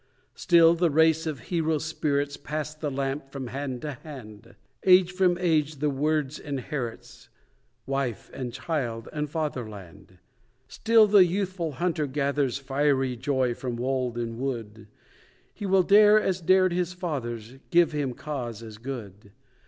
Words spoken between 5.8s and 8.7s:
Words inherits 'Wife, and